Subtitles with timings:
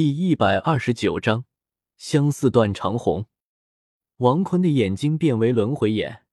[0.00, 1.44] 第一百二十九章，
[1.96, 3.26] 相似断肠红。
[4.18, 6.24] 王坤的眼睛变为轮回眼，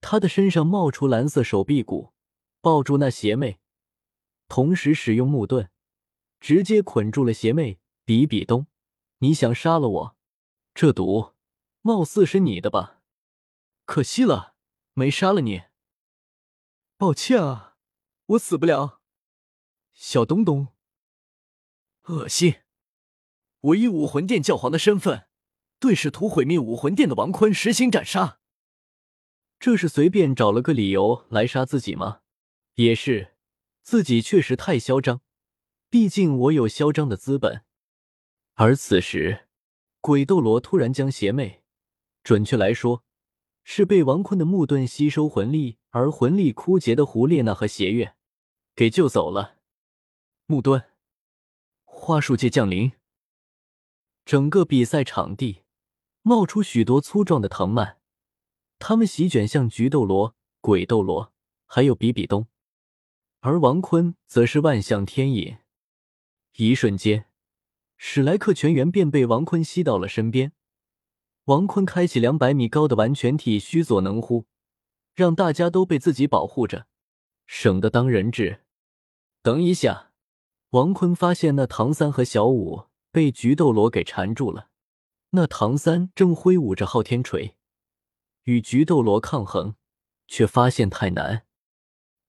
[0.00, 2.12] 他的身上冒出蓝色手臂骨，
[2.60, 3.58] 抱住那邪魅，
[4.46, 5.68] 同时使用木盾，
[6.38, 7.80] 直接捆住了邪魅。
[8.04, 8.68] 比比东，
[9.18, 10.16] 你想杀了我？
[10.72, 11.32] 这毒，
[11.82, 13.02] 貌似是你的吧？
[13.86, 14.54] 可惜了，
[14.92, 15.62] 没杀了你。
[16.96, 17.76] 抱歉啊，
[18.26, 19.00] 我死不了。
[19.92, 20.68] 小东东，
[22.04, 22.60] 恶心。
[23.64, 25.26] 我以武魂殿教皇的身份，
[25.78, 28.38] 对试图毁灭武魂殿的王坤实行斩杀。
[29.58, 32.20] 这是随便找了个理由来杀自己吗？
[32.74, 33.36] 也是，
[33.82, 35.22] 自己确实太嚣张。
[35.88, 37.64] 毕竟我有嚣张的资本。
[38.54, 39.46] 而此时，
[40.02, 41.62] 鬼斗罗突然将邪魅，
[42.22, 43.02] 准确来说，
[43.62, 48.14] 是被王坤的木盾吸收魂力而魂力枯竭的胡列娜和邪月，
[48.76, 49.56] 给救走了。
[50.44, 50.84] 木盾，
[51.84, 52.92] 花树界降临。
[54.24, 55.64] 整个比赛场地
[56.22, 57.96] 冒出许多粗壮的藤蔓，
[58.78, 61.32] 他们席卷向菊斗罗、鬼斗罗，
[61.66, 62.46] 还有比比东，
[63.40, 65.58] 而王坤则是万象天引。
[66.56, 67.26] 一瞬间，
[67.98, 70.52] 史莱克全员便被王坤吸到了身边。
[71.44, 74.46] 王坤开启两百米高的完全体虚佐能乎，
[75.14, 76.86] 让大家都被自己保护着，
[77.46, 78.62] 省得当人质。
[79.42, 80.12] 等一下，
[80.70, 82.86] 王坤发现那唐三和小五。
[83.14, 84.70] 被菊斗罗给缠住了，
[85.30, 87.54] 那唐三正挥舞着昊天锤
[88.42, 89.76] 与菊斗罗抗衡，
[90.26, 91.46] 却发现太难。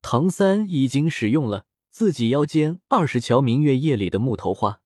[0.03, 4.79] 唐三已经使用了自己腰间二十桥明月夜里的木头花，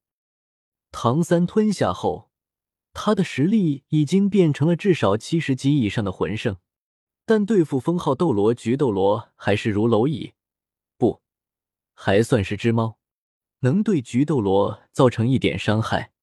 [0.89, 2.31] 唐三吞下后，
[2.94, 6.56] 他的实力已经变成了至少七十级以上的魂圣，
[7.25, 10.31] 但对付封号斗罗菊斗罗还是如蝼蚁，
[10.97, 11.22] 不，
[11.94, 12.98] 还算是只猫。
[13.61, 16.13] 能对菊斗罗造成一点伤害，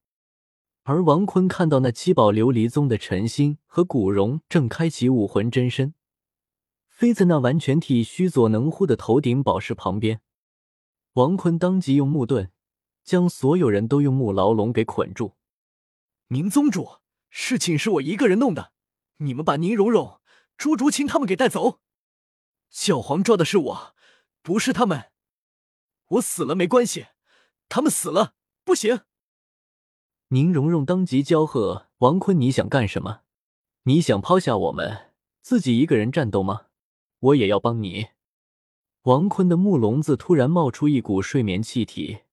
[0.83, 5.93] 而王坤看到那七宝琉璃宗的陈星和古荣正开启武魂真身，
[6.89, 10.21] 飞在那完全体虚佐能乎的头顶宝石旁边。
[11.13, 12.51] 王坤当即用木盾
[13.03, 15.35] 将所有人都用木牢笼给捆住。
[16.29, 18.71] 宁宗主，事情是我一个人弄的，
[19.17, 20.19] 你们把宁荣荣、
[20.57, 21.81] 朱竹清他们给带走。
[22.69, 23.95] 教皇抓的是我，
[24.41, 25.11] 不是他们。
[26.07, 27.05] 我死了没关系。
[27.69, 29.01] 他们死了不行！
[30.29, 33.21] 宁荣荣当即交喝王坤：“你想干什么？
[33.83, 36.67] 你想抛下我们，自己一个人战斗吗？
[37.19, 38.07] 我也要帮你。”
[39.03, 42.23] 王坤的木笼子突然冒出一股睡眠气体，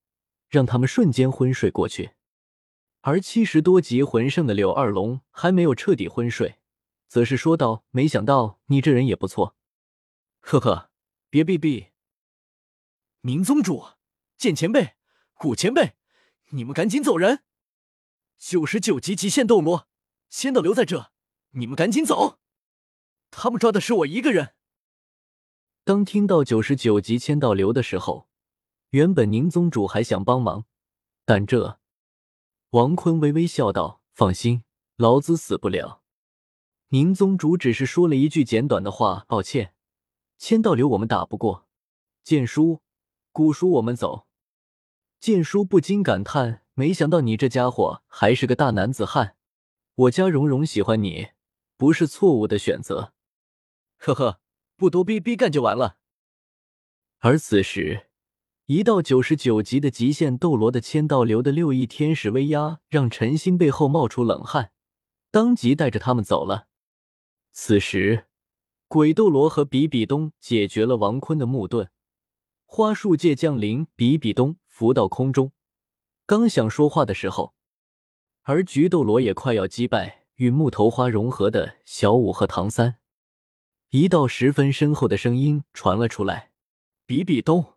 [0.49, 2.15] 让他们瞬间昏睡过去。
[3.03, 6.57] 而七十多级魂圣的柳二龙还没有彻底昏睡，
[7.07, 9.55] 则是说道：“没想到你这人也不错。”
[10.41, 10.91] 呵呵，
[11.31, 11.89] 别逼逼！
[13.21, 13.85] 明宗主，
[14.37, 14.95] 见前辈。
[15.35, 15.95] 古前辈，
[16.51, 17.45] 你们赶紧走人！
[18.39, 19.89] 九十九级极限斗罗，
[20.31, 21.13] 仙道留在这，
[21.51, 22.39] 你们赶紧走！
[23.31, 24.55] 他们抓的是我一个人。
[25.83, 28.29] 当听到九十九级千道流的时候，
[28.91, 30.65] 原本宁宗主还想帮忙，
[31.25, 31.79] 但这……
[32.71, 34.65] 王坤微微笑道：“放心，
[34.97, 36.03] 老子死不了。”
[36.89, 39.75] 宁宗主只是说了一句简短的话：“抱歉，
[40.39, 41.69] 千道流我们打不过。”
[42.25, 42.81] 剑叔、
[43.31, 44.27] 古叔，我们走。
[45.25, 49.37] 剑叔不禁感叹：“没想到你这家伙还是个大男子汉，
[49.95, 51.29] 我家蓉蓉喜欢你，
[51.79, 53.15] 不是错误的选择。”
[53.97, 54.39] 呵呵，
[54.77, 55.97] 不多逼逼干就完了。
[57.21, 58.09] 而此时，
[58.67, 64.73] 一道九十九级的极限斗罗的千道流的六翼天使威压，让陈星背后冒出冷汗，
[65.31, 66.67] 当即带着他们走了。
[67.51, 68.27] 此时，
[68.89, 71.89] 鬼斗罗和比比东解决了王坤的木盾，
[72.67, 74.59] 花树界降临，比比东。
[74.75, 75.53] 浮到空中，
[76.27, 77.55] 刚想说话的时候，
[78.43, 82.99] 而菊斗罗也快要击败与木头花融合的小五和唐三，
[83.91, 86.51] 一道十分深厚的声音传了出来
[87.07, 87.75] ：“比比东，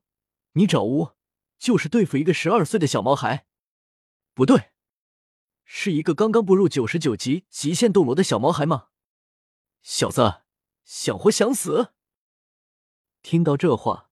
[0.54, 1.12] 你找乌
[1.60, 3.46] 就是对付一个十二岁的小毛孩？
[4.34, 4.72] 不对，
[5.66, 8.88] 是一个刚刚步入九十九级极限斗罗的小毛孩吗？
[9.84, 10.42] 小子，
[10.84, 11.94] 想活想死？”
[13.22, 14.07] 听到这话。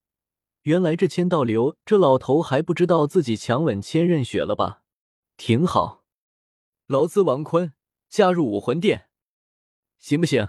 [0.66, 4.82] 原来这千道流这老头还不知道自己强吻千仞雪了吧？
[5.38, 6.04] 挺好，
[6.88, 7.74] 劳资王坤
[8.10, 9.08] 加入武魂殿，
[10.00, 10.48] 行不行？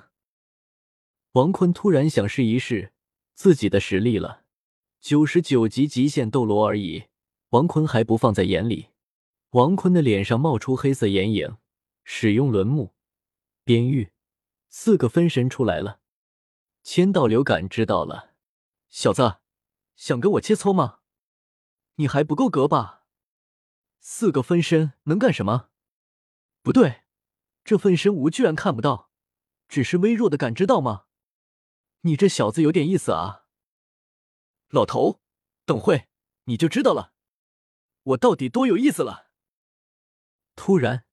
[1.32, 2.94] 王坤突然想试一试
[3.34, 4.44] 自己的实力了，
[5.02, 7.08] 九十九级极限斗罗而已，
[7.50, 8.86] 王坤还不放在眼里。
[9.50, 11.58] 王坤的脸上冒出黑色眼影，
[12.04, 12.94] 使用轮木、
[13.64, 14.12] 边玉
[14.70, 16.00] 四个分身出来了。
[16.82, 18.30] 千道流感知到了，
[18.88, 19.40] 小子。
[19.96, 21.00] 想跟我切磋吗？
[21.96, 23.04] 你还不够格吧？
[23.98, 25.70] 四个分身能干什么？
[26.62, 27.04] 不对，
[27.64, 29.10] 这分身无居然看不到，
[29.66, 31.06] 只是微弱的感知到吗？
[32.02, 33.46] 你这小子有点意思啊！
[34.68, 35.22] 老头，
[35.64, 36.08] 等会
[36.44, 37.14] 你就知道了，
[38.02, 39.30] 我到底多有意思了。
[40.54, 41.06] 突然，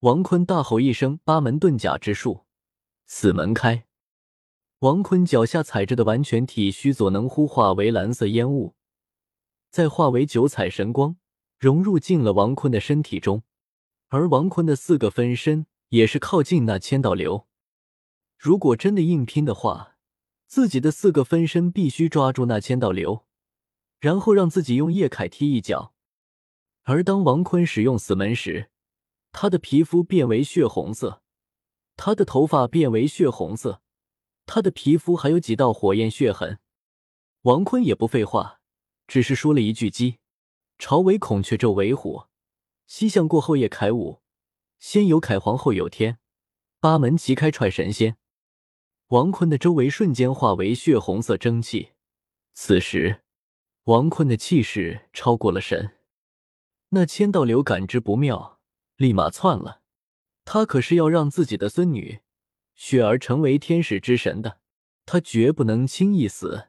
[0.00, 2.46] 王坤大吼一声：“八门遁甲之术，
[3.06, 3.87] 死门开！”
[4.80, 8.76] 王坤脚下踩着的完全体虚佐能乎化为蓝色烟雾，
[9.70, 11.16] 再化为九彩神光，
[11.58, 13.42] 融入进了王坤的身体中。
[14.06, 17.48] 而王坤的四个分身也是靠近那千道流。
[18.38, 19.96] 如果真的硬拼的话，
[20.46, 23.26] 自己的四个分身必须抓住那千道流，
[23.98, 25.92] 然后让自己用叶凯踢一脚。
[26.84, 28.70] 而当王坤使用死门时，
[29.32, 31.20] 他的皮肤变为血红色，
[31.96, 33.82] 他的头发变为血红色。
[34.48, 36.58] 他的皮肤还有几道火焰血痕，
[37.42, 38.60] 王坤也不废话，
[39.06, 40.20] 只是说了一句：“鸡。”
[40.80, 42.24] 朝为孔雀，昼为虎，
[42.86, 44.22] 西向过后叶铠舞，
[44.78, 46.18] 先有铠皇，后有天，
[46.80, 48.16] 八门齐开，踹神仙。
[49.08, 51.90] 王坤的周围瞬间化为血红色蒸汽。
[52.54, 53.20] 此时，
[53.84, 55.98] 王坤的气势超过了神。
[56.90, 58.60] 那千道流感知不妙，
[58.96, 59.82] 立马窜了。
[60.46, 62.20] 他可是要让自己的孙女。
[62.78, 64.60] 雪儿成为天使之神的，
[65.04, 66.68] 他绝不能轻易死。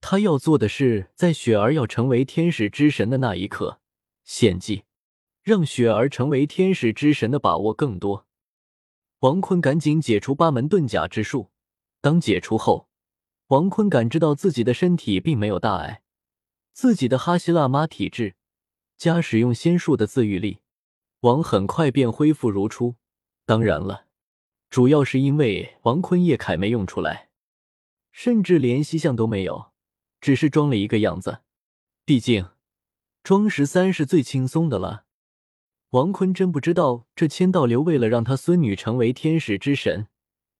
[0.00, 3.80] 他要做的是，在雪儿要成为天使之神的那一刻
[4.24, 4.82] 献祭，
[5.42, 8.26] 让雪儿成为天使之神的把握更多。
[9.20, 11.52] 王坤赶紧解除八门遁甲之术。
[12.00, 12.88] 当解除后，
[13.46, 16.02] 王坤感知到自己的身体并没有大碍，
[16.72, 18.34] 自己的哈希腊妈体质
[18.98, 20.58] 加使用仙术的自愈力，
[21.20, 22.96] 王很快便恢复如初。
[23.46, 24.06] 当然了。
[24.74, 27.28] 主要是因为王坤叶凯没用出来，
[28.10, 29.70] 甚至连西像都没有，
[30.20, 31.42] 只是装了一个样子。
[32.04, 32.48] 毕竟
[33.22, 35.04] 装十三是最轻松的了。
[35.90, 40.08] 王坤真不知道这千道流为了让他孙女成为天使之神，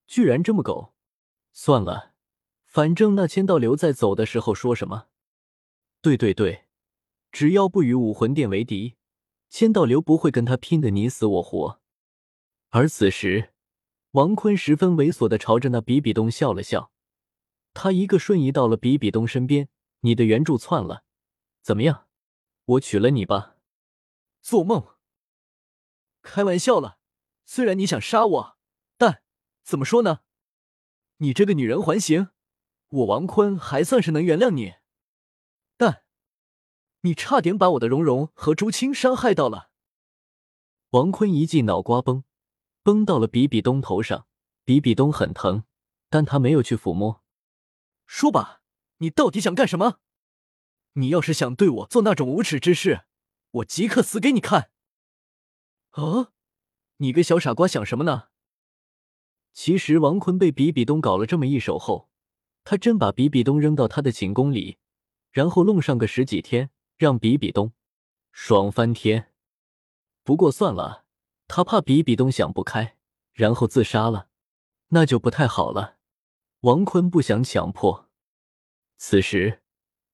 [0.07, 0.95] 居然这么狗。
[1.53, 2.13] 算了，
[2.67, 5.09] 反正那千道流在走的时候说什么？
[6.01, 6.67] 对对对，
[7.33, 8.95] 只要不与武魂殿为敌，
[9.51, 11.81] 千道流不会跟他拼的你死我活。
[12.71, 13.51] 而此时。
[14.15, 16.93] 王坤十分猥琐的朝着那比比东笑了笑，
[17.73, 19.69] 他一个瞬移到了比比东身边。
[20.03, 21.03] 你的援助窜了，
[21.63, 22.07] 怎么样？
[22.65, 23.57] 我娶了你吧？
[24.41, 24.87] 做梦！
[26.23, 26.99] 开玩笑了。
[27.45, 28.59] 虽然你想杀我，
[28.97, 29.23] 但
[29.65, 30.21] 怎么说呢？
[31.17, 32.29] 你这个女人还行，
[32.91, 34.75] 我王坤还算是能原谅你。
[35.77, 36.05] 但
[37.01, 39.71] 你差点把我的蓉蓉和朱青伤害到了。
[40.91, 42.23] 王坤一记脑瓜崩。
[42.85, 44.27] 崩到了比比东头上，
[44.63, 45.65] 比比东很疼，
[46.11, 47.25] 但他没有去抚摸。
[48.07, 48.61] 说吧，
[48.99, 50.01] 你到底想干什么？
[50.93, 53.07] 你要是想对我做那种无耻之事，
[53.53, 54.71] 我即刻死给你看！
[55.93, 56.33] 啊，
[56.99, 58.29] 你个小傻瓜想什么呢？
[59.55, 62.11] 其实王坤被比比东搞了这么一手后，
[62.65, 64.77] 他真把比比东扔到他的寝宫里，
[65.31, 67.73] 然后弄上个十几天，让比比东
[68.31, 69.33] 爽翻天。
[70.23, 71.04] 不过算了。
[71.47, 72.97] 他怕比比东想不开，
[73.33, 74.29] 然后自杀了，
[74.89, 75.97] 那就不太好了。
[76.61, 78.09] 王坤不想强迫。
[78.97, 79.61] 此时，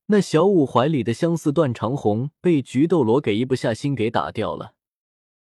[0.07, 4.75] 那小五怀里的相思断肠红被菊斗罗给一不下心给打掉了。